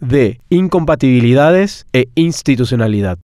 de 0.00 0.40
incompatibilidades 0.48 1.86
e 1.92 2.08
institucionalidad. 2.14 3.18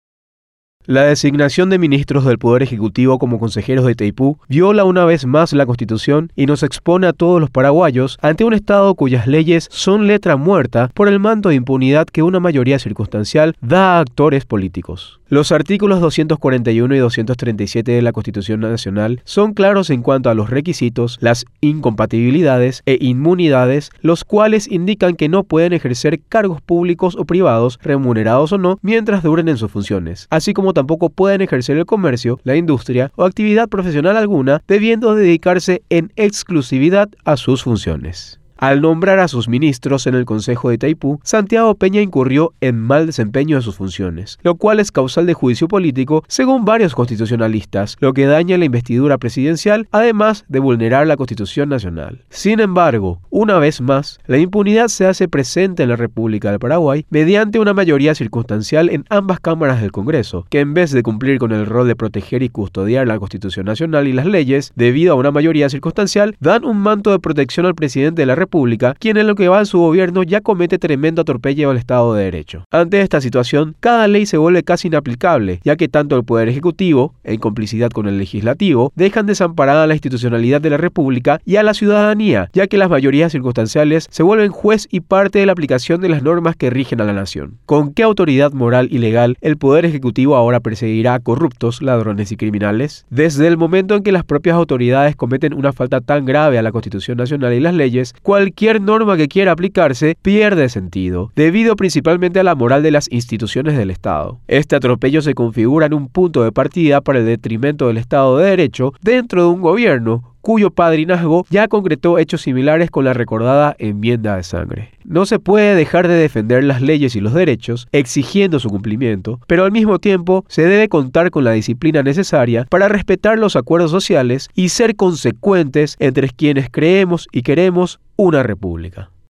La 0.91 1.03
designación 1.03 1.69
de 1.69 1.79
ministros 1.79 2.25
del 2.25 2.37
Poder 2.37 2.63
Ejecutivo 2.63 3.17
como 3.17 3.39
consejeros 3.39 3.85
de 3.85 3.95
Taipú 3.95 4.37
viola 4.49 4.83
una 4.83 5.05
vez 5.05 5.25
más 5.25 5.53
la 5.53 5.65
Constitución 5.65 6.33
y 6.35 6.47
nos 6.47 6.63
expone 6.63 7.07
a 7.07 7.13
todos 7.13 7.39
los 7.39 7.49
paraguayos 7.49 8.17
ante 8.21 8.43
un 8.43 8.53
Estado 8.53 8.93
cuyas 8.93 9.25
leyes 9.25 9.69
son 9.71 10.05
letra 10.05 10.35
muerta 10.35 10.91
por 10.93 11.07
el 11.07 11.21
manto 11.21 11.47
de 11.47 11.55
impunidad 11.55 12.07
que 12.07 12.23
una 12.23 12.41
mayoría 12.41 12.77
circunstancial 12.77 13.55
da 13.61 13.95
a 13.95 13.99
actores 14.01 14.43
políticos. 14.43 15.21
Los 15.31 15.53
artículos 15.53 16.01
241 16.01 16.93
y 16.93 16.99
237 16.99 17.93
de 17.93 18.01
la 18.01 18.11
Constitución 18.11 18.59
Nacional 18.59 19.21
son 19.23 19.53
claros 19.53 19.89
en 19.89 20.01
cuanto 20.01 20.29
a 20.29 20.33
los 20.33 20.49
requisitos, 20.49 21.19
las 21.21 21.45
incompatibilidades 21.61 22.83
e 22.85 22.97
inmunidades, 22.99 23.91
los 24.01 24.25
cuales 24.25 24.69
indican 24.69 25.15
que 25.15 25.29
no 25.29 25.45
pueden 25.45 25.71
ejercer 25.71 26.19
cargos 26.27 26.59
públicos 26.61 27.15
o 27.17 27.23
privados, 27.23 27.79
remunerados 27.81 28.51
o 28.51 28.57
no, 28.57 28.77
mientras 28.81 29.23
duren 29.23 29.47
en 29.47 29.55
sus 29.55 29.71
funciones, 29.71 30.27
así 30.31 30.51
como 30.51 30.73
tampoco 30.81 31.11
pueden 31.11 31.41
ejercer 31.41 31.77
el 31.77 31.85
comercio, 31.85 32.39
la 32.43 32.55
industria 32.55 33.11
o 33.15 33.23
actividad 33.23 33.69
profesional 33.69 34.17
alguna, 34.17 34.63
debiendo 34.67 35.13
dedicarse 35.13 35.83
en 35.91 36.11
exclusividad 36.15 37.07
a 37.23 37.37
sus 37.37 37.63
funciones. 37.63 38.40
Al 38.61 38.79
nombrar 38.79 39.17
a 39.17 39.27
sus 39.27 39.49
ministros 39.49 40.05
en 40.05 40.13
el 40.13 40.25
Consejo 40.25 40.69
de 40.69 40.77
Taipú, 40.77 41.19
Santiago 41.23 41.73
Peña 41.73 41.99
incurrió 41.99 42.53
en 42.61 42.77
mal 42.77 43.07
desempeño 43.07 43.55
de 43.55 43.63
sus 43.63 43.75
funciones, 43.75 44.37
lo 44.43 44.53
cual 44.53 44.79
es 44.79 44.91
causal 44.91 45.25
de 45.25 45.33
juicio 45.33 45.67
político 45.67 46.23
según 46.27 46.63
varios 46.63 46.93
constitucionalistas, 46.93 47.97
lo 47.99 48.13
que 48.13 48.27
daña 48.27 48.59
la 48.59 48.65
investidura 48.65 49.17
presidencial, 49.17 49.87
además 49.89 50.45
de 50.47 50.59
vulnerar 50.59 51.07
la 51.07 51.17
Constitución 51.17 51.69
Nacional. 51.69 52.23
Sin 52.29 52.59
embargo, 52.59 53.19
una 53.31 53.57
vez 53.57 53.81
más, 53.81 54.19
la 54.27 54.37
impunidad 54.37 54.89
se 54.89 55.07
hace 55.07 55.27
presente 55.27 55.81
en 55.81 55.89
la 55.89 55.95
República 55.95 56.51
del 56.51 56.59
Paraguay 56.59 57.07
mediante 57.09 57.57
una 57.57 57.73
mayoría 57.73 58.13
circunstancial 58.13 58.91
en 58.91 59.05
ambas 59.09 59.39
cámaras 59.39 59.81
del 59.81 59.91
Congreso, 59.91 60.45
que 60.51 60.59
en 60.59 60.75
vez 60.75 60.91
de 60.91 61.01
cumplir 61.01 61.39
con 61.39 61.51
el 61.51 61.65
rol 61.65 61.87
de 61.87 61.95
proteger 61.95 62.43
y 62.43 62.49
custodiar 62.49 63.07
la 63.07 63.17
Constitución 63.17 63.65
Nacional 63.65 64.07
y 64.07 64.13
las 64.13 64.27
leyes, 64.27 64.71
debido 64.75 65.13
a 65.13 65.15
una 65.15 65.31
mayoría 65.31 65.67
circunstancial, 65.67 66.35
dan 66.39 66.63
un 66.63 66.77
manto 66.77 67.09
de 67.09 67.17
protección 67.17 67.65
al 67.65 67.73
presidente 67.73 68.21
de 68.21 68.27
la 68.27 68.35
República 68.35 68.50
Pública, 68.51 68.93
quien 68.99 69.17
en 69.17 69.25
lo 69.25 69.33
que 69.33 69.47
va 69.47 69.57
en 69.57 69.65
su 69.65 69.79
gobierno 69.79 70.21
ya 70.21 70.41
comete 70.41 70.77
tremendo 70.77 71.23
atropello 71.23 71.71
al 71.71 71.77
Estado 71.77 72.13
de 72.13 72.25
Derecho. 72.25 72.65
Ante 72.69 73.01
esta 73.01 73.19
situación, 73.21 73.75
cada 73.79 74.07
ley 74.07 74.27
se 74.27 74.37
vuelve 74.37 74.61
casi 74.61 74.89
inaplicable, 74.89 75.59
ya 75.63 75.75
que 75.75 75.87
tanto 75.87 76.15
el 76.15 76.23
Poder 76.23 76.49
Ejecutivo, 76.49 77.15
en 77.23 77.39
complicidad 77.39 77.89
con 77.89 78.07
el 78.07 78.19
Legislativo, 78.19 78.91
dejan 78.95 79.25
desamparada 79.25 79.87
la 79.87 79.95
institucionalidad 79.95 80.61
de 80.61 80.69
la 80.69 80.77
República 80.77 81.39
y 81.45 81.55
a 81.55 81.63
la 81.63 81.73
ciudadanía, 81.73 82.49
ya 82.53 82.67
que 82.67 82.77
las 82.77 82.89
mayorías 82.89 83.31
circunstanciales 83.31 84.07
se 84.11 84.23
vuelven 84.23 84.51
juez 84.51 84.87
y 84.91 84.99
parte 84.99 85.39
de 85.39 85.45
la 85.45 85.53
aplicación 85.53 86.01
de 86.01 86.09
las 86.09 86.21
normas 86.21 86.55
que 86.55 86.69
rigen 86.69 87.01
a 87.01 87.05
la 87.05 87.13
nación. 87.13 87.57
¿Con 87.65 87.93
qué 87.93 88.03
autoridad 88.03 88.51
moral 88.51 88.89
y 88.91 88.97
legal 88.97 89.37
el 89.41 89.57
Poder 89.57 89.85
Ejecutivo 89.85 90.35
ahora 90.35 90.59
perseguirá 90.59 91.13
a 91.13 91.19
corruptos, 91.19 91.81
ladrones 91.81 92.31
y 92.31 92.37
criminales? 92.37 93.05
Desde 93.09 93.47
el 93.47 93.57
momento 93.57 93.95
en 93.95 94.03
que 94.03 94.11
las 94.11 94.25
propias 94.25 94.55
autoridades 94.55 95.15
cometen 95.15 95.53
una 95.53 95.71
falta 95.71 96.01
tan 96.01 96.25
grave 96.25 96.57
a 96.57 96.61
la 96.61 96.71
Constitución 96.71 97.17
Nacional 97.17 97.53
y 97.53 97.59
las 97.59 97.73
leyes, 97.73 98.13
cualquier 98.41 98.81
norma 98.81 99.17
que 99.17 99.27
quiera 99.27 99.51
aplicarse 99.51 100.17
pierde 100.19 100.67
sentido, 100.67 101.31
debido 101.35 101.75
principalmente 101.75 102.39
a 102.39 102.43
la 102.43 102.55
moral 102.55 102.81
de 102.81 102.89
las 102.89 103.07
instituciones 103.11 103.77
del 103.77 103.91
Estado. 103.91 104.39
Este 104.47 104.75
atropello 104.75 105.21
se 105.21 105.35
configura 105.35 105.85
en 105.85 105.93
un 105.93 106.07
punto 106.07 106.43
de 106.43 106.51
partida 106.51 107.01
para 107.01 107.19
el 107.19 107.27
detrimento 107.27 107.85
del 107.85 107.97
Estado 107.97 108.39
de 108.39 108.49
Derecho 108.49 108.93
dentro 109.03 109.43
de 109.43 109.49
un 109.49 109.61
gobierno 109.61 110.30
cuyo 110.41 110.71
padrinazgo 110.71 111.45
ya 111.49 111.67
concretó 111.67 112.17
hechos 112.17 112.41
similares 112.41 112.89
con 112.89 113.05
la 113.05 113.13
recordada 113.13 113.75
enmienda 113.79 114.35
de 114.35 114.43
sangre. 114.43 114.91
No 115.05 115.25
se 115.25 115.39
puede 115.39 115.75
dejar 115.75 116.07
de 116.07 116.15
defender 116.15 116.63
las 116.63 116.81
leyes 116.81 117.15
y 117.15 117.21
los 117.21 117.33
derechos, 117.33 117.87
exigiendo 117.91 118.59
su 118.59 118.69
cumplimiento, 118.69 119.39
pero 119.47 119.63
al 119.63 119.71
mismo 119.71 119.99
tiempo 119.99 120.43
se 120.47 120.63
debe 120.63 120.89
contar 120.89 121.31
con 121.31 121.43
la 121.43 121.51
disciplina 121.51 122.03
necesaria 122.03 122.65
para 122.69 122.87
respetar 122.87 123.37
los 123.37 123.55
acuerdos 123.55 123.91
sociales 123.91 124.49
y 124.55 124.69
ser 124.69 124.95
consecuentes 124.95 125.95
entre 125.99 126.29
quienes 126.29 126.69
creemos 126.71 127.27
y 127.31 127.43
queremos 127.43 127.99
una 128.15 128.43
república. 128.43 129.11